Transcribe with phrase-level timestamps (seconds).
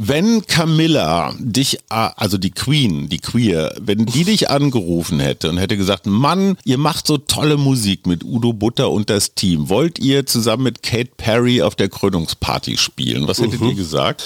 [0.00, 5.58] Wenn Camilla dich, äh, also die Queen, die Queer, wenn die dich angerufen hätte und
[5.58, 9.98] hätte gesagt, Mann, ihr macht so tolle Musik mit Udo Butter und das Team, wollt
[9.98, 13.26] ihr zusammen mit Kate Perry auf der Krönungsparty spielen?
[13.26, 13.70] Was hättet Mhm.
[13.70, 14.22] ihr gesagt?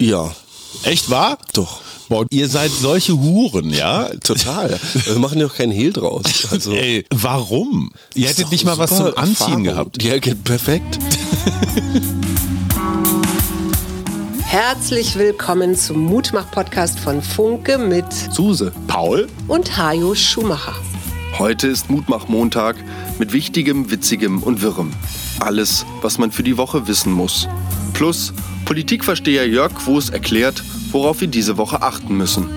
[0.00, 0.34] Ja,
[0.82, 1.38] Echt wahr?
[1.54, 1.80] doch.
[2.08, 4.08] Boah, ihr seid solche Huren, ja?
[4.24, 4.78] Total.
[5.04, 6.24] Wir machen ja auch keinen Hehl draus.
[6.50, 7.92] Also, Ey, warum?
[8.14, 9.62] Ihr hättet nicht mal was zum Anziehen Erfahrung.
[9.62, 10.02] gehabt.
[10.02, 10.14] Ja,
[10.44, 10.98] perfekt.
[14.58, 18.72] Herzlich willkommen zum Mutmach-Podcast von Funke mit Suse.
[18.86, 19.26] Paul?
[19.48, 20.74] und Hajo Schumacher.
[21.38, 22.76] Heute ist Mutmach-Montag
[23.18, 24.94] mit Wichtigem, Witzigem und Wirrem.
[25.40, 27.46] Alles, was man für die Woche wissen muss.
[27.92, 28.32] Plus
[28.64, 32.48] Politikversteher Jörg Quos erklärt, worauf wir diese Woche achten müssen.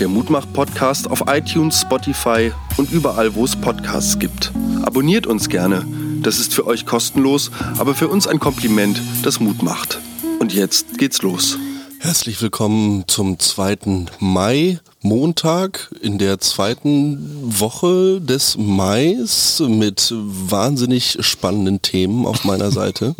[0.00, 4.52] Der Mutmach-Podcast auf iTunes, Spotify und überall, wo es Podcasts gibt.
[4.84, 5.86] Abonniert uns gerne.
[6.22, 10.00] Das ist für euch kostenlos, aber für uns ein Kompliment, das Mut macht.
[10.42, 11.56] Und jetzt geht's los.
[12.00, 14.08] Herzlich willkommen zum 2.
[14.18, 17.18] Mai, Montag in der zweiten
[17.60, 23.14] Woche des Mais mit wahnsinnig spannenden Themen auf meiner Seite.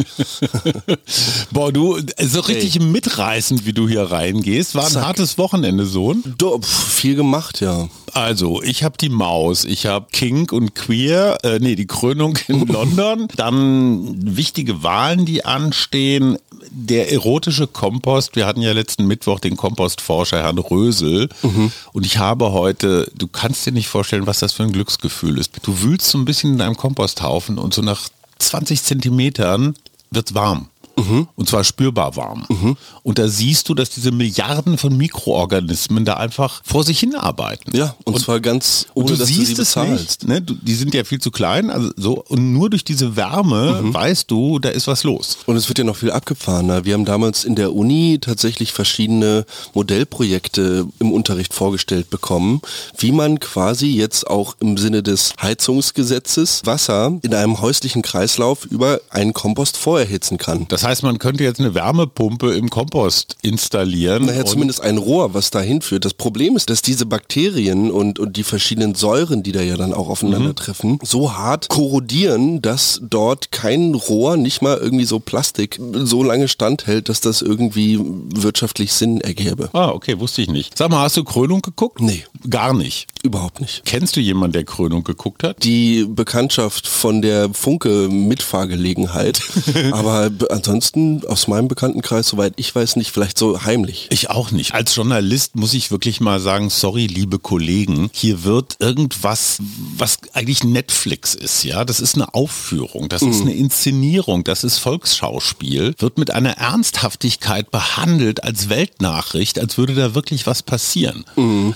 [1.51, 4.75] Boah, du, so richtig mitreißend, wie du hier reingehst.
[4.75, 5.07] War ein Zack.
[5.07, 6.23] hartes Wochenende, Sohn.
[6.39, 7.89] Do, pf, viel gemacht, ja.
[8.15, 12.67] Also, ich habe die Maus, ich habe Kink und Queer, äh, nee, die Krönung in
[12.67, 16.39] London, dann wichtige Wahlen, die anstehen,
[16.71, 21.29] der erotische Kompost, wir hatten ja letzten Mittwoch den Kompostforscher Herrn Rösel
[21.93, 25.53] und ich habe heute, du kannst dir nicht vorstellen, was das für ein Glücksgefühl ist.
[25.63, 29.77] Du wühlst so ein bisschen in deinem Komposthaufen und so nach 20 Zentimetern
[30.11, 30.69] wird's warm.
[30.97, 32.47] Und zwar spürbar warm.
[33.03, 37.77] Und da siehst du, dass diese Milliarden von Mikroorganismen da einfach vor sich hin arbeiten.
[37.77, 40.23] Ja, und, zwar ganz Und ohne, du dass siehst du sie es bezahlst.
[40.23, 40.29] nicht.
[40.29, 40.43] Ne?
[40.43, 41.71] Du, die sind ja viel zu klein.
[41.71, 43.95] Also so, und nur durch diese Wärme Mhm.
[43.95, 45.39] weißt du, da ist was los.
[45.47, 46.85] Und es wird ja noch viel abgefahrener.
[46.85, 52.61] Wir haben damals in der Uni tatsächlich verschiedene Modellprojekte im Unterricht vorgestellt bekommen,
[52.99, 59.01] wie man quasi jetzt auch im Sinne des Heizungsgesetzes Wasser in einem häuslichen Kreislauf über
[59.11, 60.67] einen Kompost vorerhitzen kann.
[60.69, 64.27] Das heißt, man könnte jetzt eine Wärmepumpe im Kompost installieren.
[64.27, 66.05] Naja, zumindest ein Rohr, was dahin führt.
[66.05, 69.93] Das Problem ist, dass diese Bakterien und, und die verschiedenen Säuren, die da ja dann
[69.95, 76.23] auch aufeinandertreffen, so hart korrodieren, dass dort kein Rohr, nicht mal irgendwie so Plastik, so
[76.23, 79.71] lange standhält, dass das irgendwie wirtschaftlich Sinn ergäbe.
[79.73, 80.77] Ah, okay, wusste ich nicht.
[80.77, 82.01] Sag mal, hast du Krönung geguckt?
[82.01, 82.25] Nee.
[82.51, 83.07] Gar nicht.
[83.23, 83.83] Überhaupt nicht.
[83.85, 85.63] Kennst du jemanden, der Krönung geguckt hat?
[85.63, 87.51] Die Bekanntschaft von der
[88.27, 89.41] Funke-Mitfahrgelegenheit,
[89.93, 94.07] aber be- ansonsten aus meinem Bekanntenkreis, soweit ich weiß, nicht, vielleicht so heimlich.
[94.11, 94.73] Ich auch nicht.
[94.73, 99.59] Als Journalist muss ich wirklich mal sagen, sorry, liebe Kollegen, hier wird irgendwas,
[99.97, 104.79] was eigentlich Netflix ist, ja, das ist eine Aufführung, das ist eine Inszenierung, das ist
[104.79, 111.25] Volksschauspiel, wird mit einer Ernsthaftigkeit behandelt als Weltnachricht, als würde da wirklich was passieren.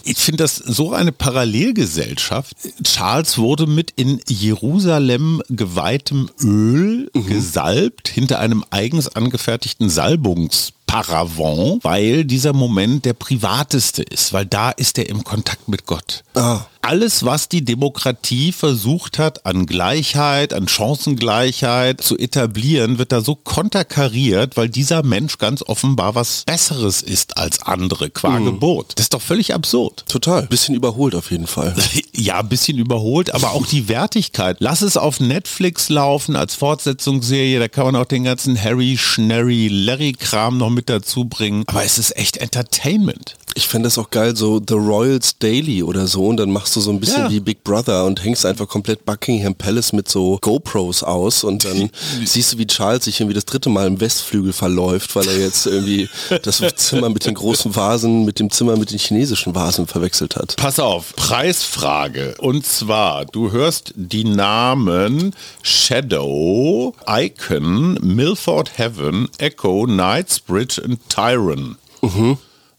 [0.04, 2.54] Ich finde das so eine Parallelgesellschaft.
[2.82, 12.24] Charles wurde mit in Jerusalem geweihtem Öl gesalbt hinter einem eigens angefertigten Salbungs Paravent, weil
[12.24, 16.24] dieser Moment der privateste ist, weil da ist er im Kontakt mit Gott.
[16.34, 16.60] Ah.
[16.86, 23.34] Alles, was die Demokratie versucht hat, an Gleichheit, an Chancengleichheit zu etablieren, wird da so
[23.34, 28.92] konterkariert, weil dieser Mensch ganz offenbar was Besseres ist als andere qua Gebot.
[28.94, 30.04] Das ist doch völlig absurd.
[30.06, 30.42] Total.
[30.42, 31.74] Bisschen überholt auf jeden Fall.
[32.18, 34.56] Ja, ein bisschen überholt, aber auch die Wertigkeit.
[34.60, 39.68] Lass es auf Netflix laufen als Fortsetzungsserie, da kann man auch den ganzen Harry, Schnarry,
[39.68, 41.64] Larry-Kram noch mit dazu bringen.
[41.66, 43.36] Aber es ist echt Entertainment.
[43.56, 46.80] Ich fände das auch geil, so The Royals Daily oder so und dann machst du
[46.80, 47.30] so ein bisschen Ja.
[47.30, 51.88] wie Big Brother und hängst einfach komplett Buckingham Palace mit so GoPros aus und dann
[52.26, 55.66] siehst du, wie Charles sich irgendwie das dritte Mal im Westflügel verläuft, weil er jetzt
[55.66, 56.08] irgendwie
[56.42, 60.54] das Zimmer mit den großen Vasen mit dem Zimmer mit den chinesischen Vasen verwechselt hat.
[60.56, 62.34] Pass auf, Preisfrage.
[62.38, 71.76] Und zwar, du hörst die Namen Shadow, Icon, Milford Heaven, Echo, Knightsbridge und Tyron.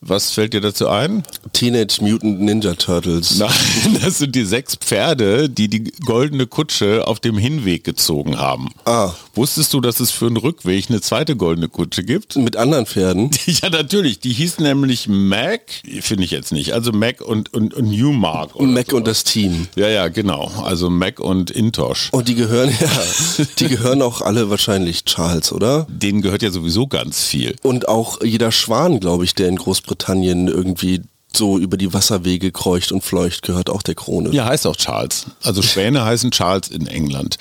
[0.01, 1.23] Was fällt dir dazu ein?
[1.53, 3.35] Teenage Mutant Ninja Turtles.
[3.39, 3.49] Nein,
[4.03, 8.69] das sind die sechs Pferde, die die goldene Kutsche auf dem Hinweg gezogen haben.
[8.85, 9.13] Ah.
[9.33, 12.35] Wusstest du, dass es für einen Rückweg eine zweite goldene Kutsche gibt?
[12.35, 13.31] Mit anderen Pferden.
[13.47, 14.19] Ja, natürlich.
[14.19, 15.61] Die hieß nämlich Mac,
[16.01, 16.73] finde ich jetzt nicht.
[16.73, 18.59] Also Mac und, und, und Newmark.
[18.59, 18.97] Mac so.
[18.97, 19.67] und das Team.
[19.75, 20.51] Ja, ja, genau.
[20.63, 22.09] Also Mac und Intosh.
[22.11, 25.87] Und die gehören, ja, die gehören auch alle wahrscheinlich Charles, oder?
[25.89, 27.55] Denen gehört ja sowieso ganz viel.
[27.63, 31.01] Und auch jeder Schwan, glaube ich, der in Großbritannien irgendwie
[31.37, 34.31] so über die Wasserwege kreucht und fleucht, gehört auch der Krone.
[34.31, 35.27] Ja, heißt auch Charles.
[35.43, 37.37] Also Schwäne heißen Charles in England.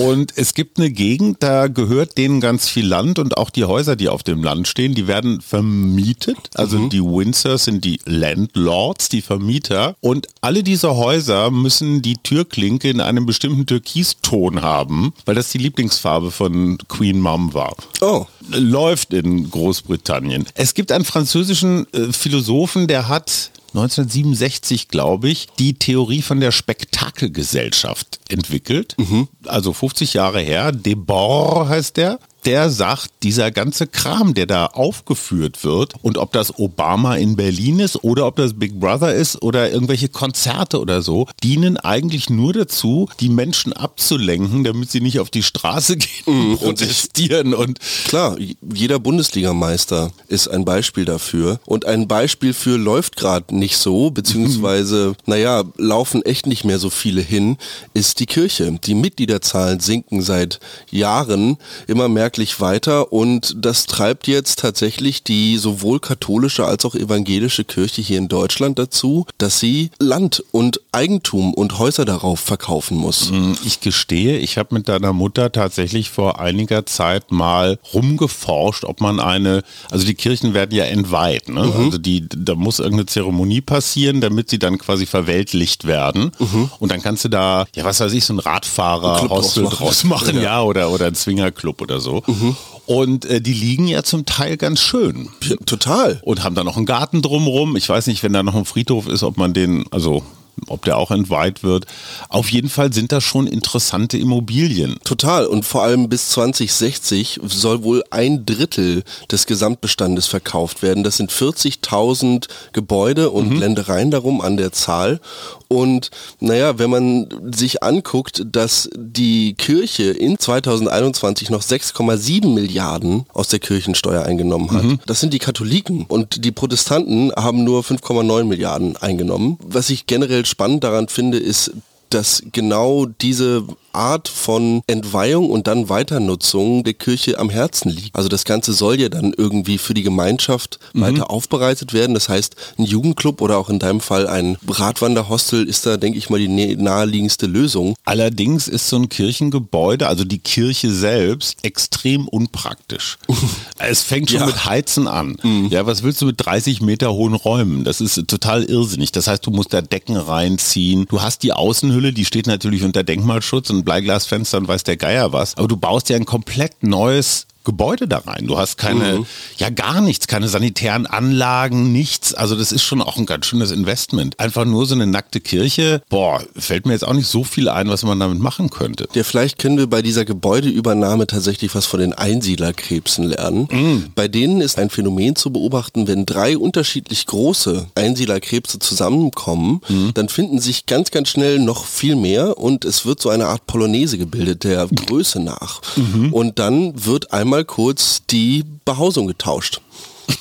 [0.00, 3.96] Und es gibt eine Gegend, da gehört denen ganz viel Land und auch die Häuser,
[3.96, 6.50] die auf dem Land stehen, die werden vermietet.
[6.54, 6.90] Also mhm.
[6.90, 9.96] die Windsors sind die Landlords, die Vermieter.
[10.00, 15.58] Und alle diese Häuser müssen die Türklinke in einem bestimmten Türkiston haben, weil das die
[15.58, 17.74] Lieblingsfarbe von Queen Mom war.
[18.00, 18.26] Oh.
[18.48, 20.46] Läuft in Großbritannien.
[20.54, 26.52] Es gibt einen französischen äh, Philosophen, der hat 1967, glaube ich, die Theorie von der
[26.52, 28.94] Spektakelgesellschaft entwickelt.
[28.98, 29.28] Mhm.
[29.46, 30.72] Also 50 Jahre her.
[30.72, 32.18] Debord heißt der
[32.48, 37.78] der sagt, dieser ganze Kram, der da aufgeführt wird und ob das Obama in Berlin
[37.78, 42.54] ist oder ob das Big Brother ist oder irgendwelche Konzerte oder so, dienen eigentlich nur
[42.54, 46.56] dazu, die Menschen abzulenken, damit sie nicht auf die Straße gehen und mhm.
[46.56, 48.38] protestieren und klar,
[48.72, 55.08] jeder Bundesligameister ist ein Beispiel dafür und ein Beispiel für läuft gerade nicht so, beziehungsweise,
[55.08, 55.14] mhm.
[55.26, 57.58] naja, laufen echt nicht mehr so viele hin,
[57.92, 58.78] ist die Kirche.
[58.84, 60.60] Die Mitgliederzahlen sinken seit
[60.90, 66.94] Jahren immer mehr merklich weiter und das treibt jetzt tatsächlich die sowohl katholische als auch
[66.94, 72.96] evangelische Kirche hier in Deutschland dazu, dass sie Land und Eigentum und Häuser darauf verkaufen
[72.96, 73.32] muss.
[73.32, 79.00] Mm, ich gestehe, ich habe mit deiner Mutter tatsächlich vor einiger Zeit mal rumgeforscht, ob
[79.00, 81.64] man eine, also die Kirchen werden ja entweiht, ne?
[81.64, 81.86] Mhm.
[81.86, 86.70] also die, da muss irgendeine Zeremonie passieren, damit sie dann quasi verweltlicht werden mhm.
[86.78, 90.42] und dann kannst du da, ja was weiß ich, so ein Radfahrer-Hostel draus machen, ja.
[90.42, 92.17] ja, oder, oder ein Zwingerclub oder so.
[92.26, 92.56] Mhm.
[92.86, 95.28] Und äh, die liegen ja zum Teil ganz schön.
[95.42, 96.20] Ja, total.
[96.22, 97.76] Und haben da noch einen Garten drumrum.
[97.76, 100.22] Ich weiß nicht, wenn da noch ein Friedhof ist, ob man den, also
[100.66, 101.86] ob der auch entweiht wird.
[102.28, 104.96] Auf jeden Fall sind das schon interessante Immobilien.
[105.04, 105.46] Total.
[105.46, 111.04] Und vor allem bis 2060 soll wohl ein Drittel des Gesamtbestandes verkauft werden.
[111.04, 113.60] Das sind 40.000 Gebäude und mhm.
[113.60, 115.20] Ländereien darum an der Zahl.
[115.68, 116.10] Und
[116.40, 123.58] naja, wenn man sich anguckt, dass die Kirche in 2021 noch 6,7 Milliarden aus der
[123.58, 124.98] Kirchensteuer eingenommen hat, mhm.
[125.06, 126.06] das sind die Katholiken.
[126.08, 129.58] Und die Protestanten haben nur 5,9 Milliarden eingenommen.
[129.62, 131.72] Was ich generell spannend daran finde, ist,
[132.10, 133.64] dass genau diese
[133.98, 138.14] Art von Entweihung und dann Weiternutzung der Kirche am Herzen liegt.
[138.14, 141.00] Also das Ganze soll ja dann irgendwie für die Gemeinschaft mhm.
[141.00, 142.14] weiter aufbereitet werden.
[142.14, 146.30] Das heißt, ein Jugendclub oder auch in deinem Fall ein Radwanderhostel ist da, denke ich
[146.30, 147.96] mal, die naheliegendste Lösung.
[148.04, 153.18] Allerdings ist so ein Kirchengebäude, also die Kirche selbst, extrem unpraktisch.
[153.78, 154.46] es fängt schon ja.
[154.46, 155.36] mit Heizen an.
[155.42, 155.68] Mhm.
[155.70, 157.82] Ja, was willst du mit 30 Meter hohen Räumen?
[157.82, 159.10] Das ist total irrsinnig.
[159.10, 161.06] Das heißt, du musst da Decken reinziehen.
[161.08, 165.32] Du hast die Außenhülle, die steht natürlich unter Denkmalschutz und Bleiglasfenster und weiß der Geier
[165.32, 165.56] was.
[165.56, 168.46] Aber du baust ja ein komplett neues Gebäude da rein.
[168.46, 169.26] Du hast keine, mhm.
[169.58, 172.32] ja gar nichts, keine sanitären Anlagen, nichts.
[172.32, 174.40] Also das ist schon auch ein ganz schönes Investment.
[174.40, 177.90] Einfach nur so eine nackte Kirche, boah, fällt mir jetzt auch nicht so viel ein,
[177.90, 179.06] was man damit machen könnte.
[179.12, 183.68] Ja, vielleicht können wir bei dieser Gebäudeübernahme tatsächlich was von den Einsiedlerkrebsen lernen.
[183.70, 184.06] Mhm.
[184.14, 190.12] Bei denen ist ein Phänomen zu beobachten, wenn drei unterschiedlich große Einsiedlerkrebse zusammenkommen, mhm.
[190.14, 193.66] dann finden sich ganz, ganz schnell noch viel mehr und es wird so eine Art
[193.66, 195.82] Polonaise gebildet, der Größe nach.
[195.96, 196.32] Mhm.
[196.32, 199.80] Und dann wird einmal einmal kurz die Behausung getauscht.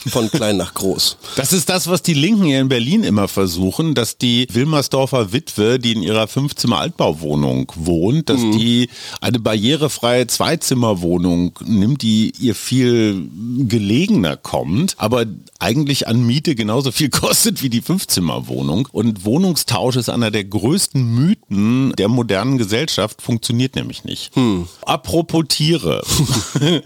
[0.09, 1.17] Von klein nach groß.
[1.35, 5.79] Das ist das, was die Linken hier in Berlin immer versuchen, dass die Wilmersdorfer Witwe,
[5.79, 8.51] die in ihrer Fünfzimmer-Altbauwohnung wohnt, dass mhm.
[8.57, 8.89] die
[9.21, 13.29] eine barrierefreie Zweizimmerwohnung nimmt, die ihr viel
[13.59, 15.25] gelegener kommt, aber
[15.59, 18.87] eigentlich an Miete genauso viel kostet wie die Fünfzimmerwohnung.
[18.91, 24.35] Und Wohnungstausch ist einer der größten Mythen der modernen Gesellschaft, funktioniert nämlich nicht.
[24.35, 24.67] Hm.
[24.85, 26.01] Apropos Tiere.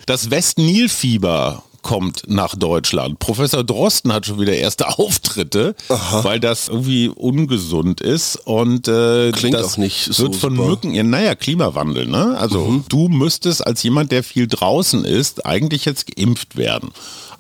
[0.05, 3.19] Das West-Nil-Fieber kommt nach Deutschland.
[3.19, 6.23] Professor Drosten hat schon wieder erste Auftritte, Aha.
[6.23, 10.69] weil das irgendwie ungesund ist und äh, klingt das auch nicht so wird von super.
[10.69, 12.37] Mücken, ja, naja, Klimawandel, ne?
[12.37, 12.85] Also mhm.
[12.89, 16.91] du müsstest als jemand, der viel draußen ist, eigentlich jetzt geimpft werden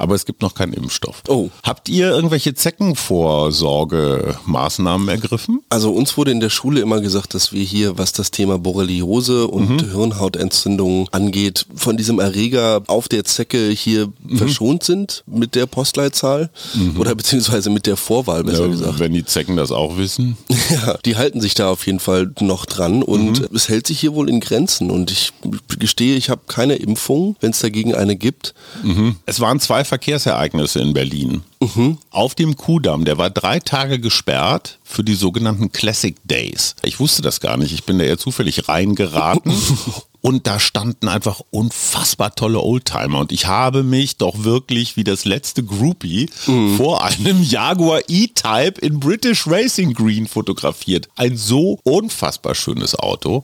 [0.01, 1.21] aber es gibt noch keinen Impfstoff.
[1.27, 1.49] Oh.
[1.63, 5.61] Habt ihr irgendwelche Zeckenvorsorgemaßnahmen ergriffen?
[5.69, 9.45] Also uns wurde in der Schule immer gesagt, dass wir hier, was das Thema Borreliose
[9.47, 9.91] und mhm.
[9.91, 14.37] Hirnhautentzündung angeht, von diesem Erreger auf der Zecke hier mhm.
[14.37, 16.99] verschont sind mit der Postleitzahl mhm.
[16.99, 18.97] oder beziehungsweise mit der Vorwahl, besser ja, gesagt.
[18.99, 20.35] Wenn die Zecken das auch wissen.
[20.71, 23.55] ja, die halten sich da auf jeden Fall noch dran und mhm.
[23.55, 25.31] es hält sich hier wohl in Grenzen und ich
[25.77, 28.55] gestehe, ich habe keine Impfung, wenn es dagegen eine gibt.
[28.81, 29.17] Mhm.
[29.27, 31.41] Es waren zwei Verkehrsereignisse in Berlin.
[31.59, 31.97] Mhm.
[32.11, 36.77] Auf dem Kudamm, der war drei Tage gesperrt für die sogenannten Classic Days.
[36.81, 39.51] Ich wusste das gar nicht, ich bin da eher zufällig reingeraten
[40.21, 45.25] und da standen einfach unfassbar tolle Oldtimer und ich habe mich doch wirklich wie das
[45.25, 46.77] letzte Groupie Mhm.
[46.77, 51.07] vor einem Jaguar E-Type in British Racing Green fotografiert.
[51.15, 53.43] Ein so unfassbar schönes Auto,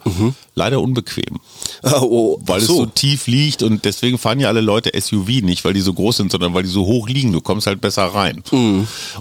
[0.55, 1.39] leider unbequem,
[1.83, 2.75] Ah, oh, weil es so.
[2.77, 6.17] so tief liegt und deswegen fahren ja alle Leute SUV, nicht weil die so groß
[6.17, 7.31] sind, sondern weil die so hoch liegen.
[7.31, 8.43] Du kommst halt besser rein.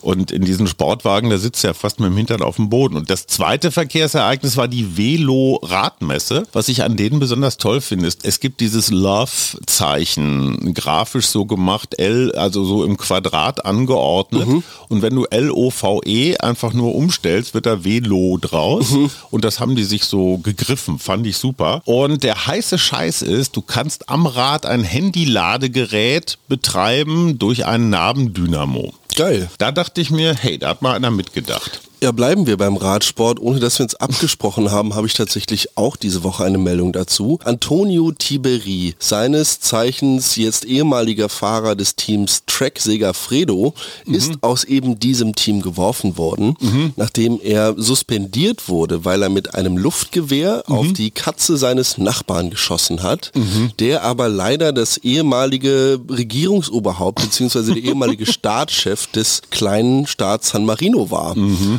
[0.01, 2.97] Und in diesen Sportwagen, da sitzt ja fast mit dem Hintern auf dem Boden.
[2.97, 6.47] Und das zweite Verkehrsereignis war die Velo-Radmesse.
[6.53, 11.99] Was ich an denen besonders toll finde, ist, es gibt dieses Love-Zeichen, grafisch so gemacht,
[11.99, 14.49] L, also so im Quadrat angeordnet.
[14.89, 18.95] Und wenn du L-O-V-E einfach nur umstellst, wird da Velo draus.
[19.31, 21.83] Und das haben die sich so gegriffen, fand ich super.
[21.85, 28.93] Und der heiße Scheiß ist, du kannst am Rad ein Handy-Ladegerät betreiben durch einen Nabendynamo.
[29.15, 29.49] Geil.
[29.59, 31.81] Da dachte ich mir, hey, da hat mal einer mitgedacht.
[32.03, 33.41] Ja, bleiben wir beim Radsport.
[33.41, 37.39] Ohne dass wir uns abgesprochen haben, habe ich tatsächlich auch diese Woche eine Meldung dazu.
[37.43, 43.73] Antonio Tiberi, seines Zeichens jetzt ehemaliger Fahrer des Teams Trek Segafredo,
[44.05, 46.57] ist aus eben diesem Team geworfen worden,
[46.97, 53.03] nachdem er suspendiert wurde, weil er mit einem Luftgewehr auf die Katze seines Nachbarn geschossen
[53.03, 53.33] hat,
[53.79, 57.73] der aber leider das ehemalige Regierungsoberhaupt bzw.
[57.73, 61.35] der ehemalige Staatschef des kleinen Staats San Marino war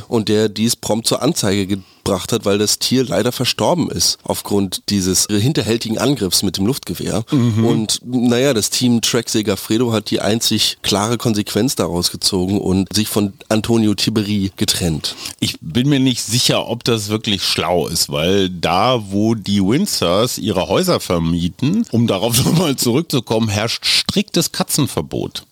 [0.07, 4.83] und der dies prompt zur Anzeige gebracht hat, weil das Tier leider verstorben ist aufgrund
[4.89, 7.23] dieses hinterhältigen Angriffs mit dem Luftgewehr.
[7.31, 13.07] Und naja, das Team Trek Segafredo hat die einzig klare Konsequenz daraus gezogen und sich
[13.07, 15.15] von Antonio Tiberi getrennt.
[15.39, 20.37] Ich bin mir nicht sicher, ob das wirklich schlau ist, weil da, wo die Windsors
[20.37, 25.43] ihre Häuser vermieten, um darauf nochmal zurückzukommen, herrscht striktes Katzenverbot.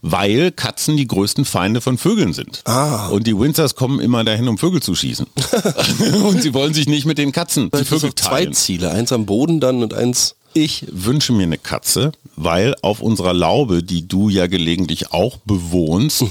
[0.00, 2.62] Weil Katzen die größten Feinde von Vögeln sind.
[2.64, 3.08] Ah.
[3.08, 5.26] Und die Windsors kommen immer dahin, um Vögel zu schießen.
[6.24, 8.46] und sie wollen sich nicht mit den Katzen, die Vögel zwei.
[8.46, 13.32] Ziele, eins am Boden dann und eins Ich wünsche mir eine Katze, weil auf unserer
[13.32, 16.24] Laube, die du ja gelegentlich auch bewohnst,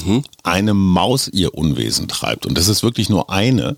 [0.44, 2.46] eine Maus ihr Unwesen treibt.
[2.46, 3.78] Und das ist wirklich nur eine.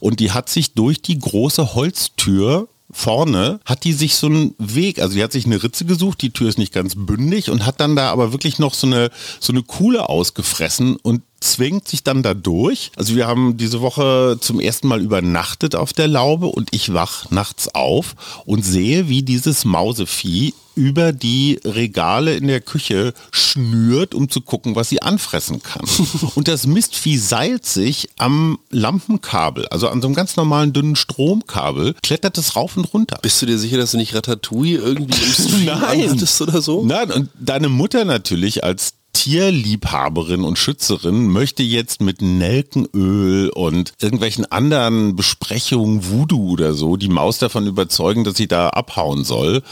[0.00, 5.00] Und die hat sich durch die große Holztür vorne hat die sich so einen Weg,
[5.00, 7.80] also die hat sich eine Ritze gesucht, die Tür ist nicht ganz bündig und hat
[7.80, 12.22] dann da aber wirklich noch so eine, so eine Kuhle ausgefressen und zwingt sich dann
[12.22, 12.90] da durch.
[12.96, 17.30] Also wir haben diese Woche zum ersten Mal übernachtet auf der Laube und ich wach
[17.30, 24.28] nachts auf und sehe, wie dieses Mausevieh über die Regale in der Küche schnürt, um
[24.28, 25.86] zu gucken, was sie anfressen kann.
[26.34, 31.94] Und das Mistvieh seilt sich am Lampenkabel, also an so einem ganz normalen dünnen Stromkabel,
[32.02, 33.18] klettert es rauf und runter.
[33.22, 35.32] Bist du dir sicher, dass du nicht Ratatouille irgendwie im
[36.18, 36.84] Stream oder so?
[36.84, 44.44] Nein, und deine Mutter natürlich als Tierliebhaberin und Schützerin möchte jetzt mit Nelkenöl und irgendwelchen
[44.52, 49.62] anderen Besprechungen, Voodoo oder so, die Maus davon überzeugen, dass sie da abhauen soll.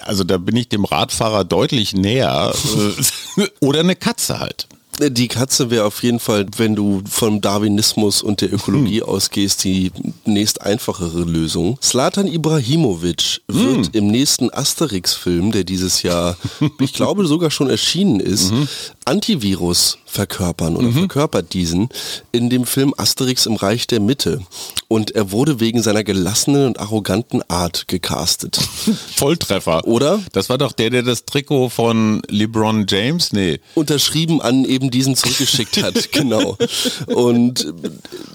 [0.00, 2.54] Also da bin ich dem Radfahrer deutlich näher.
[3.36, 4.66] Äh, oder eine Katze halt.
[5.00, 9.08] Die Katze wäre auf jeden Fall, wenn du vom Darwinismus und der Ökologie Hm.
[9.08, 9.90] ausgehst, die
[10.26, 11.78] nächst einfachere Lösung.
[11.82, 13.88] Slatan Ibrahimovic wird Hm.
[13.92, 16.36] im nächsten Asterix-Film, der dieses Jahr,
[16.78, 18.68] ich glaube sogar schon erschienen ist, Mhm.
[19.04, 21.88] Antivirus verkörpern oder verkörpert diesen
[22.32, 24.42] in dem Film Asterix im Reich der Mitte.
[24.86, 28.58] Und er wurde wegen seiner gelassenen und arroganten Art gecastet.
[29.16, 29.86] Volltreffer.
[29.86, 30.20] Oder?
[30.32, 33.60] Das war doch der, der das Trikot von LeBron James, nee.
[33.74, 36.58] unterschrieben an eben diesen zurückgeschickt hat, genau.
[37.06, 37.72] Und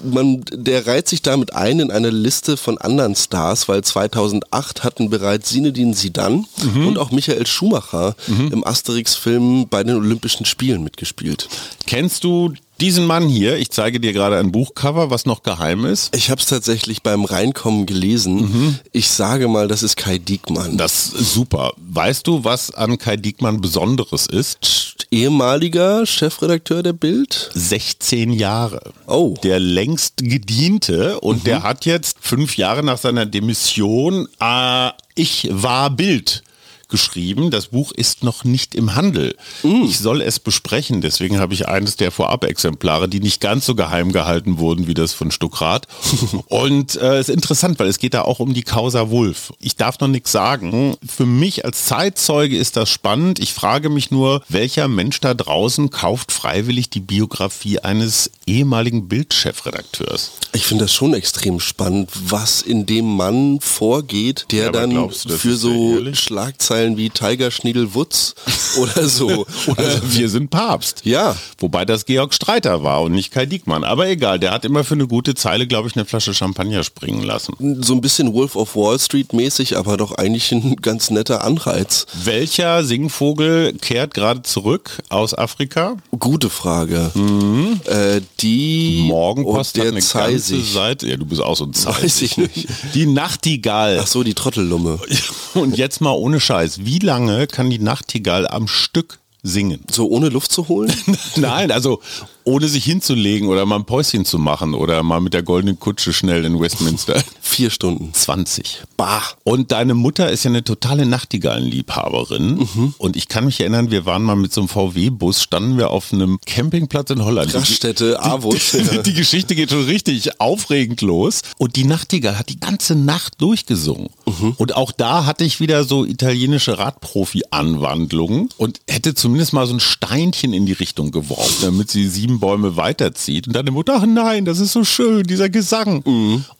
[0.02, 5.10] man, der reiht sich damit ein in eine Liste von anderen Stars, weil 2008 hatten
[5.10, 6.46] bereits Sinedin Sidan
[6.86, 11.48] und auch Michael Schumacher im Asterix-Film bei den Olympischen Spielen mitgespielt.
[11.86, 13.56] Kennst du diesen Mann hier?
[13.58, 16.14] Ich zeige dir gerade ein Buchcover, was noch geheim ist.
[16.14, 18.78] Ich habe es tatsächlich beim Reinkommen gelesen.
[18.92, 20.76] Ich sage mal, das ist Kai Diekmann.
[20.76, 21.72] Das ist super.
[21.76, 24.96] Weißt du, was an Kai Diekmann Besonderes ist?
[25.10, 27.50] ehemaliger Chefredakteur der Bild.
[27.54, 28.92] 16 Jahre.
[29.06, 29.34] Oh.
[29.42, 35.90] Der längst gediente und der hat jetzt fünf Jahre nach seiner Demission äh, Ich war
[35.90, 36.42] Bild
[36.88, 37.50] geschrieben.
[37.50, 39.36] Das Buch ist noch nicht im Handel.
[39.84, 44.12] Ich soll es besprechen, deswegen habe ich eines der Vorab-Exemplare, die nicht ganz so geheim
[44.12, 45.86] gehalten wurden wie das von Stuckrad.
[46.48, 49.52] Und äh, ist interessant, weil es geht da auch um die Causa Wolf.
[49.60, 50.96] Ich darf noch nichts sagen.
[51.06, 53.38] Für mich als Zeitzeuge ist das spannend.
[53.38, 60.32] Ich frage mich nur, welcher Mensch da draußen kauft freiwillig die Biografie eines ehemaligen Bildchefredakteurs?
[60.52, 65.10] Ich finde das schon extrem spannend, was in dem Mann vorgeht, der Ja, dann du,
[65.10, 68.34] für so Schlagzeilen wie Tiger Schniedel Wutz
[68.80, 69.28] oder so.
[69.66, 71.02] Oder also wir sind Papst.
[71.04, 71.36] Ja.
[71.58, 73.84] Wobei das Georg Streiter war und nicht Kai Diekmann.
[73.84, 77.22] Aber egal, der hat immer für eine gute Zeile, glaube ich, eine Flasche Champagner springen
[77.22, 77.54] lassen.
[77.82, 82.06] So ein bisschen Wolf of Wall Street mäßig, aber doch eigentlich ein ganz netter Anreiz.
[82.24, 85.96] Welcher Singvogel kehrt gerade zurück aus Afrika?
[86.18, 87.10] Gute Frage.
[87.14, 87.80] Mhm.
[87.84, 90.56] Äh, die Morgenpost der hat eine Zeisig.
[90.58, 91.08] ganze Seite.
[91.08, 92.02] Ja, du bist auch so ein Zeisig.
[92.02, 92.68] Weiß ich nicht.
[92.94, 93.98] Die Nachtigall.
[94.00, 94.98] Ach so, die Trottellumme.
[95.54, 96.84] Und jetzt mal ohne Scheiß.
[96.84, 99.80] Wie lange kann die Nachtigall am Stück singen?
[99.90, 100.92] So ohne Luft zu holen?
[101.36, 102.00] Nein, also
[102.48, 106.12] ohne sich hinzulegen oder mal ein Päuschen zu machen oder mal mit der goldenen Kutsche
[106.14, 107.22] schnell in Westminster.
[107.40, 108.12] Vier Stunden.
[108.14, 108.82] 20.
[108.96, 109.22] Bah.
[109.44, 112.94] Und deine Mutter ist ja eine totale Nachtigallenliebhaberin.
[112.98, 116.12] Und ich kann mich erinnern, wir waren mal mit so einem VW-Bus, standen wir auf
[116.12, 117.54] einem Campingplatz in Holland.
[117.54, 118.70] Raststätte, Avus.
[118.72, 121.42] Die, die Geschichte geht schon richtig aufregend los.
[121.58, 124.08] Und die Nachtigall hat die ganze Nacht durchgesungen.
[124.56, 129.80] Und auch da hatte ich wieder so italienische Radprofi-Anwandlungen und hätte zumindest mal so ein
[129.80, 133.46] Steinchen in die Richtung geworfen, damit sie sieben Bäume weiterzieht.
[133.46, 136.02] Und deine Mutter, ach nein, das ist so schön, dieser Gesang.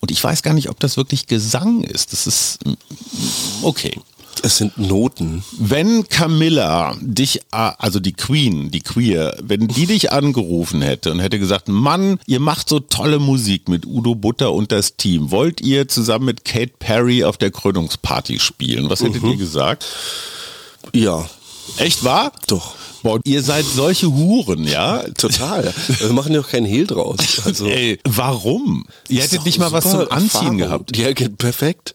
[0.00, 2.12] Und ich weiß gar nicht, ob das wirklich Gesang ist.
[2.12, 2.72] Das ist mm,
[3.62, 3.92] okay.
[4.42, 5.42] Es sind Noten.
[5.58, 11.20] Wenn Camilla dich, äh, also die Queen, die Queer, wenn die dich angerufen hätte und
[11.20, 15.60] hätte gesagt, Mann, ihr macht so tolle Musik mit Udo Butter und das Team, wollt
[15.60, 18.88] ihr zusammen mit Kate Perry auf der Krönungsparty spielen?
[18.88, 19.84] Was hättet ihr gesagt?
[20.94, 21.28] Ja,
[21.76, 22.32] Echt wahr?
[22.46, 22.74] doch.
[23.02, 25.02] Boah, ihr seid solche Huren, ja?
[25.16, 25.72] Total.
[26.00, 27.18] Wir machen ja auch keinen Hehl draus.
[27.44, 28.86] Also, Ey, warum?
[29.08, 30.58] Ihr hättet nicht mal was zum Anziehen Erfahrung.
[30.58, 30.96] gehabt.
[30.96, 31.94] Ja, perfekt.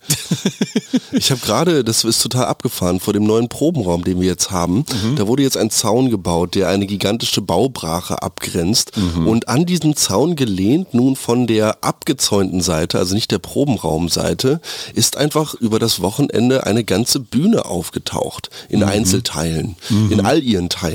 [1.11, 4.85] ich habe gerade, das ist total abgefahren, vor dem neuen Probenraum, den wir jetzt haben,
[5.03, 5.15] Mhm.
[5.15, 8.91] da wurde jetzt ein Zaun gebaut, der eine gigantische Baubrache abgrenzt.
[8.97, 9.27] Mhm.
[9.27, 14.61] Und an diesem Zaun gelehnt, nun von der abgezäunten Seite, also nicht der Probenraumseite,
[14.93, 18.49] ist einfach über das Wochenende eine ganze Bühne aufgetaucht.
[18.69, 18.85] In Mhm.
[18.87, 19.75] Einzelteilen,
[20.09, 20.92] in all ihren Teilen.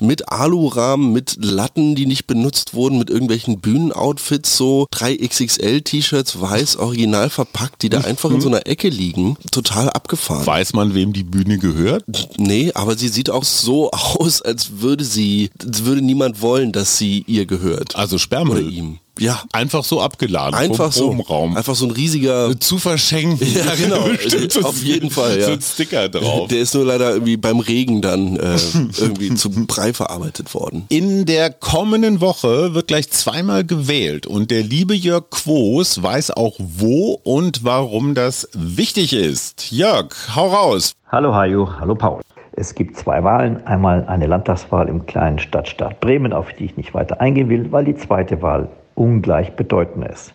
[0.00, 7.30] Mit Alurahmen, mit Latten, die nicht benutzt wurden, mit irgendwelchen Bühnenoutfits, so 3XXL-T-Shirts, weiß, original
[7.30, 9.36] verpackt, die da einfach in so einer Ecke liegen.
[9.50, 10.46] Total abgefahren.
[10.46, 12.04] Weiß man, wem die Bühne gehört?
[12.36, 16.98] Nee, aber sie sieht auch so aus, als würde sie, als würde niemand wollen, dass
[16.98, 17.96] sie ihr gehört.
[17.96, 18.72] Also Oder Sperrmüll.
[18.72, 18.98] ihm.
[19.18, 19.42] Ja.
[19.52, 20.54] Einfach so abgeladen.
[20.54, 21.06] Einfach vom so.
[21.08, 21.56] Probenraum.
[21.56, 22.58] Einfach so ein riesiger.
[22.58, 23.46] zu verschenken.
[23.58, 24.04] Ja, genau.
[24.50, 25.46] So Auf jeden Fall, ja.
[25.46, 26.48] So ein Sticker drauf.
[26.48, 28.56] Der ist nur leider irgendwie beim Regen dann äh,
[28.98, 30.84] irgendwie zu Brei verarbeitet worden.
[30.90, 36.54] In der kommenden Woche wird gleich zweimal gewählt und der liebe Jörg Quos weiß auch
[36.58, 39.72] wo und warum das wichtig ist.
[39.72, 40.92] Jörg, hau raus.
[41.10, 42.20] Hallo Hajo, hallo Paul.
[42.52, 43.64] Es gibt zwei Wahlen.
[43.66, 47.84] Einmal eine Landtagswahl im kleinen Stadtstaat Bremen, auf die ich nicht weiter eingehen will, weil
[47.84, 50.34] die zweite Wahl ungleich bedeutend ist.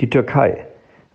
[0.00, 0.66] Die Türkei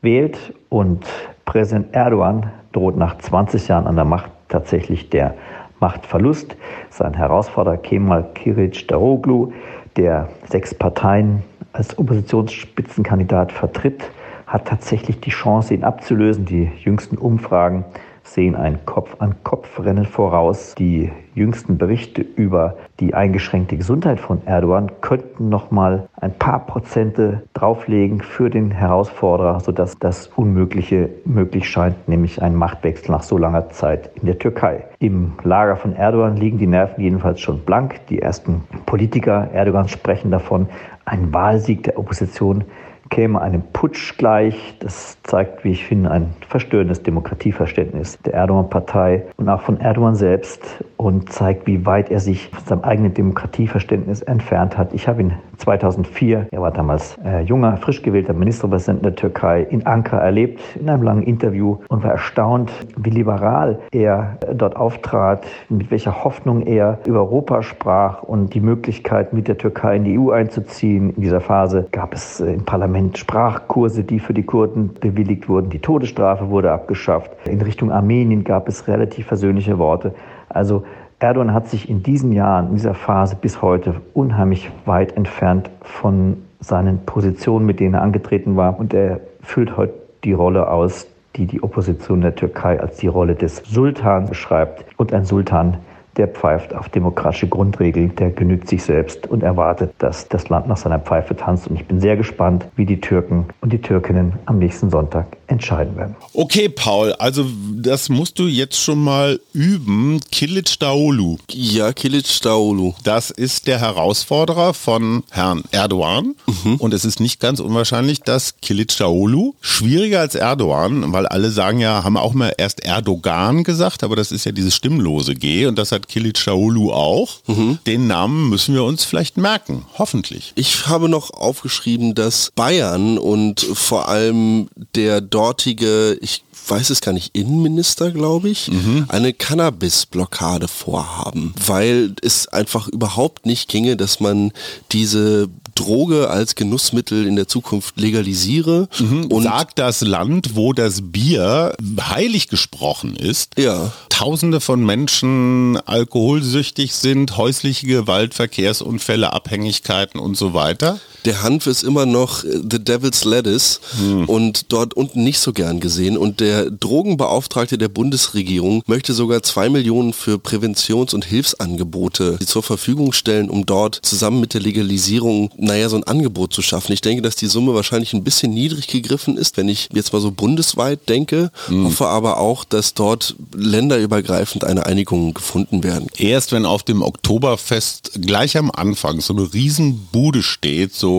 [0.02, 1.06] wählt und
[1.46, 5.36] Präsident Erdogan droht nach 20 Jahren an der Macht tatsächlich der
[5.80, 6.56] Machtverlust.
[6.90, 9.52] Sein Herausforderer Kemal Kılıçdaroğlu,
[9.98, 14.10] der sechs Parteien als Oppositionsspitzenkandidat vertritt,
[14.48, 16.46] hat tatsächlich die Chance, ihn abzulösen.
[16.46, 17.84] Die jüngsten Umfragen
[18.26, 20.76] sehen ein Kopf-an-Kopf-Rennen voraus.
[20.76, 27.44] Die jüngsten Berichte über die eingeschränkte Gesundheit von Erdogan könnten noch mal ein paar Prozente
[27.54, 33.70] drauflegen für den Herausforderer, sodass das Unmögliche möglich scheint, nämlich ein Machtwechsel nach so langer
[33.70, 34.86] Zeit in der Türkei.
[35.00, 38.06] Im Lager von Erdogan liegen die Nerven jedenfalls schon blank.
[38.10, 40.68] Die ersten Politiker Erdogans sprechen davon,
[41.06, 42.64] ein Wahlsieg der Opposition
[43.10, 44.78] käme einem Putsch gleich.
[44.80, 50.84] Das zeigt, wie ich finde, ein verstörendes Demokratieverständnis der Erdogan-Partei und auch von Erdogan selbst
[50.98, 54.94] und zeigt, wie weit er sich von seinem eigenen Demokratieverständnis entfernt hat.
[54.94, 59.86] Ich habe ihn 2004, er war damals äh, junger, frisch gewählter Ministerpräsident der Türkei, in
[59.86, 65.46] Ankara erlebt, in einem langen Interview und war erstaunt, wie liberal er äh, dort auftrat,
[65.70, 70.20] mit welcher Hoffnung er über Europa sprach und die Möglichkeit, mit der Türkei in die
[70.20, 71.12] EU einzuziehen.
[71.12, 75.70] In dieser Phase gab es äh, im Parlament Sprachkurse, die für die Kurden bewilligt wurden.
[75.70, 77.32] Die Todesstrafe wurde abgeschafft.
[77.46, 80.14] In Richtung Armenien gab es relativ versöhnliche Worte.
[80.50, 80.84] Also
[81.20, 86.38] Erdogan hat sich in diesen Jahren, in dieser Phase bis heute unheimlich weit entfernt von
[86.60, 88.80] seinen Positionen, mit denen er angetreten war.
[88.80, 93.36] Und er füllt heute die Rolle aus, die die Opposition der Türkei als die Rolle
[93.36, 94.86] des Sultans beschreibt.
[94.98, 95.78] Und ein Sultan
[96.18, 100.78] der pfeift auf demokratische Grundregeln, der genügt sich selbst und erwartet, dass das Land nach
[100.78, 101.68] seiner Pfeife tanzt.
[101.68, 105.96] Und ich bin sehr gespannt, wie die Türken und die Türkinnen am nächsten Sonntag entscheiden
[105.96, 106.16] werden.
[106.34, 110.20] Okay, Paul, also das musst du jetzt schon mal üben.
[110.32, 111.38] Kilic Daolu.
[111.52, 112.94] Ja, Kilic Daolu.
[113.04, 116.36] Das ist der Herausforderer von Herrn Erdogan.
[116.64, 116.76] Mhm.
[116.78, 121.80] Und es ist nicht ganz unwahrscheinlich, dass Kilic Daolu schwieriger als Erdogan, weil alle sagen
[121.80, 125.78] ja, haben auch mal erst Erdogan gesagt, aber das ist ja dieses stimmlose G und
[125.78, 127.40] das hat Kilic Daolu auch.
[127.48, 127.80] Mhm.
[127.86, 130.54] Den Namen müssen wir uns vielleicht merken, hoffentlich.
[130.56, 137.12] Ich habe noch aufgeschrieben, dass Bayern und vor allem der dortige, ich weiß es gar
[137.12, 139.06] nicht, Innenminister, glaube ich, mhm.
[139.10, 144.52] eine Cannabis-Blockade vorhaben, weil es einfach überhaupt nicht ginge, dass man
[144.92, 148.88] diese Droge als Genussmittel in der Zukunft legalisiere.
[149.00, 149.26] Mhm.
[149.26, 153.60] Und Sagt das Land, wo das Bier heilig gesprochen ist.
[153.60, 153.92] Ja.
[154.10, 161.00] Tausende von Menschen alkoholsüchtig sind, häusliche Gewalt, Verkehrsunfälle, Abhängigkeiten und so weiter.
[161.26, 164.26] Der Hanf ist immer noch äh, The Devil's Lettuce hm.
[164.30, 166.18] und dort unten nicht so gern gesehen.
[166.18, 173.12] Und der Drogenbeauftragte der Bundesregierung möchte sogar zwei Millionen für Präventions- und Hilfsangebote zur Verfügung
[173.14, 176.94] stellen, um dort zusammen mit der Legalisierung naja, so ein Angebot zu schaffen.
[176.94, 180.22] Ich denke, dass die Summe wahrscheinlich ein bisschen niedrig gegriffen ist, wenn ich jetzt mal
[180.22, 181.86] so bundesweit denke, mhm.
[181.86, 186.08] hoffe aber auch, dass dort länderübergreifend eine Einigung gefunden werden.
[186.18, 191.15] Erst wenn auf dem Oktoberfest gleich am Anfang so eine Riesenbude steht, so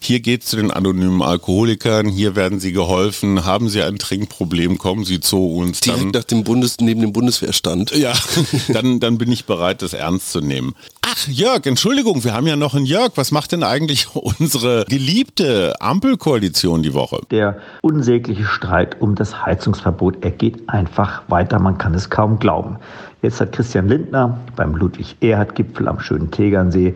[0.00, 4.78] hier geht es zu den anonymen Alkoholikern, hier werden sie geholfen, haben sie ein Trinkproblem,
[4.78, 5.80] kommen sie zu uns.
[5.80, 7.92] Direkt dann, nach dem Bundes, neben dem Bundeswehrstand.
[7.96, 8.12] Ja,
[8.68, 10.74] dann, dann bin ich bereit, das ernst zu nehmen.
[11.00, 13.12] Ach, Jörg, Entschuldigung, wir haben ja noch einen Jörg.
[13.16, 17.20] Was macht denn eigentlich unsere geliebte Ampelkoalition die Woche?
[17.30, 21.58] Der unsägliche Streit um das Heizungsverbot, er geht einfach weiter.
[21.58, 22.76] Man kann es kaum glauben.
[23.22, 26.94] Jetzt hat Christian Lindner beim Ludwig-Erhard-Gipfel am schönen Tegernsee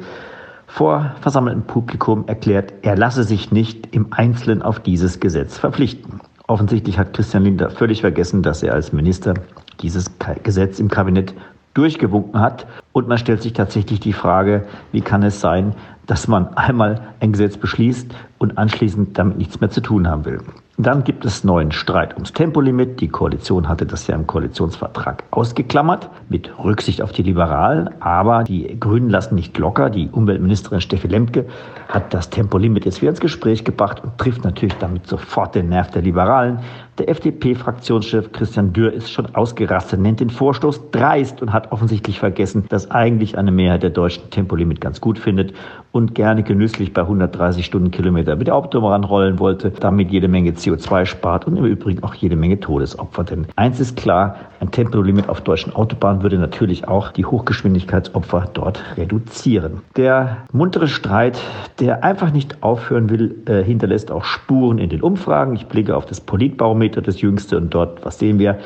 [0.69, 6.21] vor versammeltem Publikum erklärt, er lasse sich nicht im Einzelnen auf dieses Gesetz verpflichten.
[6.47, 9.35] Offensichtlich hat Christian Lindner völlig vergessen, dass er als Minister
[9.81, 10.11] dieses
[10.45, 11.35] Gesetz im Kabinett
[11.75, 12.67] durchgewunken hat.
[12.93, 15.75] Und man stellt sich tatsächlich die Frage, wie kann es sein,
[16.07, 20.41] dass man einmal ein Gesetz beschließt und anschließend damit nichts mehr zu tun haben will.
[20.81, 23.01] Dann gibt es neuen Streit ums Tempolimit.
[23.01, 27.91] Die Koalition hatte das ja im Koalitionsvertrag ausgeklammert, mit Rücksicht auf die Liberalen.
[28.01, 29.91] Aber die Grünen lassen nicht locker.
[29.91, 31.47] Die Umweltministerin Steffi Lemke
[31.89, 35.91] hat das Tempolimit jetzt wieder ins Gespräch gebracht und trifft natürlich damit sofort den Nerv
[35.91, 36.61] der Liberalen.
[36.99, 42.67] Der FDP-Fraktionschef Christian Dürr ist schon ausgerastet, nennt den Vorstoß dreist und hat offensichtlich vergessen,
[42.69, 45.55] dass eigentlich eine Mehrheit der Deutschen Tempolimit ganz gut findet
[45.93, 51.07] und gerne genüsslich bei 130 Stundenkilometer mit der Autobahn rollen wollte, damit jede Menge CO2
[51.07, 53.25] spart und im Übrigen auch jede Menge Todesopfer.
[53.25, 58.83] Denn eins ist klar, ein Tempolimit auf deutschen Autobahnen würde natürlich auch die Hochgeschwindigkeitsopfer dort
[58.97, 59.81] reduzieren.
[59.97, 61.39] Der muntere Streit,
[61.81, 65.55] der einfach nicht aufhören will, äh, hinterlässt auch Spuren in den Umfragen.
[65.55, 68.59] Ich blicke auf das Politbarometer, das jüngste, und dort, was sehen wir?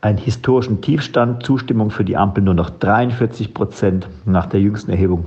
[0.00, 5.24] Einen historischen Tiefstand, Zustimmung für die Ampel nur noch 43 Prozent nach der jüngsten Erhebung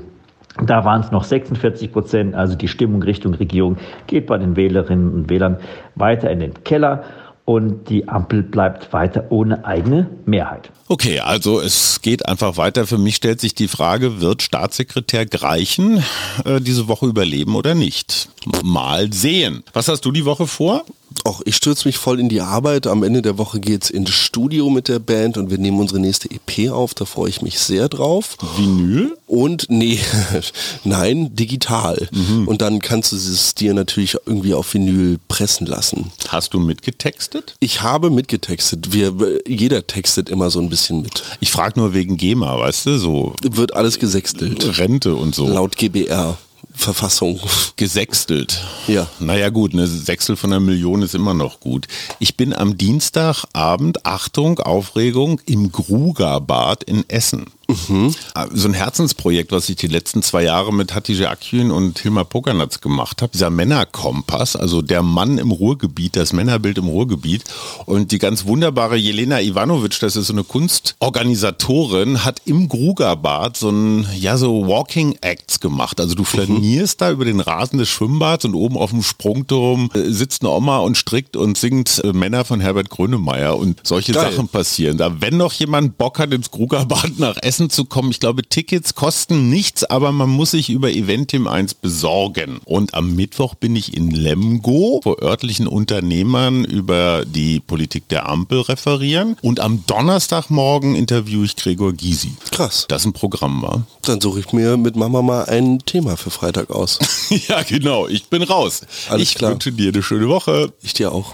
[0.65, 5.13] da waren es noch 46 Prozent, also die Stimmung Richtung Regierung geht bei den Wählerinnen
[5.13, 5.57] und Wählern
[5.95, 7.03] weiter in den Keller
[7.47, 10.69] und die Ampel bleibt weiter ohne eigene Mehrheit.
[10.89, 12.85] Okay, also es geht einfach weiter.
[12.85, 16.03] Für mich stellt sich die Frage, wird Staatssekretär Greichen
[16.43, 18.27] äh, diese Woche überleben oder nicht?
[18.65, 19.63] Mal sehen.
[19.71, 20.83] Was hast du die Woche vor?
[21.25, 22.87] Auch ich stürze mich voll in die Arbeit.
[22.87, 25.99] Am Ende der Woche geht es ins Studio mit der Band und wir nehmen unsere
[25.99, 26.93] nächste EP auf.
[26.93, 28.37] Da freue ich mich sehr drauf.
[28.57, 29.17] Vinyl?
[29.27, 29.99] Und nee,
[30.83, 32.07] nein, digital.
[32.11, 32.47] Mhm.
[32.47, 36.11] Und dann kannst du es dir natürlich irgendwie auf Vinyl pressen lassen.
[36.29, 37.55] Hast du mitgetextet?
[37.59, 38.93] Ich habe mitgetextet.
[38.93, 39.13] Wir,
[39.47, 41.23] jeder textet immer so ein bisschen mit.
[41.39, 43.33] Ich frage nur wegen GEMA, weißt du, so.
[43.41, 44.77] Wird alles gesächselt.
[44.77, 45.47] Rente und so.
[45.47, 46.37] Laut GBR.
[46.77, 47.39] Verfassung.
[47.75, 48.63] Gesextelt.
[48.87, 49.07] Ja.
[49.19, 51.87] Naja gut, eine Sechstel von einer Million ist immer noch gut.
[52.19, 57.47] Ich bin am Dienstagabend, Achtung, Aufregung, im Grugerbad in Essen.
[57.67, 58.15] Mhm.
[58.53, 62.79] So ein Herzensprojekt, was ich die letzten zwei Jahre mit Hatice Akün und Hilmar Pokernatz
[62.79, 63.31] gemacht habe.
[63.33, 67.43] Dieser Männerkompass, also der Mann im Ruhrgebiet, das Männerbild im Ruhrgebiet.
[67.85, 73.69] Und die ganz wunderbare Jelena Ivanovic, das ist so eine Kunstorganisatorin, hat im Grugerbad so
[73.69, 75.99] ein, ja, so Walking Acts gemacht.
[75.99, 76.27] Also du mhm.
[76.27, 77.03] flanierst mhm.
[77.03, 80.77] da über den Rasen des Schwimmbads und oben auf dem Sprungturm äh, sitzt eine Oma
[80.79, 84.31] und strickt und singt äh, Männer von Herbert Grönemeyer und solche Geil.
[84.31, 84.97] Sachen passieren.
[84.97, 88.11] Da, wenn noch jemand Bock hat, ins Grugerbad nach Essen Essen zu kommen.
[88.11, 92.59] Ich glaube, Tickets kosten nichts, aber man muss sich über Eventim 1 besorgen.
[92.65, 98.61] Und am Mittwoch bin ich in Lemgo vor örtlichen Unternehmern über die Politik der Ampel
[98.61, 99.37] referieren.
[99.41, 102.33] Und am Donnerstagmorgen interviewe ich Gregor Gysi.
[102.51, 102.85] Krass.
[102.89, 103.87] Das ein Programm war.
[104.03, 106.99] Dann suche ich mir mit Mama mal ein Thema für Freitag aus.
[107.47, 108.07] ja, genau.
[108.07, 108.81] Ich bin raus.
[109.09, 109.53] Alles ich klar.
[109.53, 110.71] wünsche dir eine schöne Woche.
[110.83, 111.33] Ich dir auch.